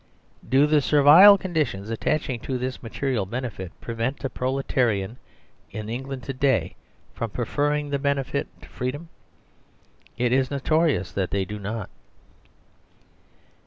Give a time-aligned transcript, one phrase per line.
[0.49, 5.17] Do the Servile conditions attaching to this material benefit prevent a proletarian
[5.69, 6.75] in Eng land to day
[7.13, 9.09] from preferring the benefit to freedom?
[10.17, 11.91] It is notorious that they do not.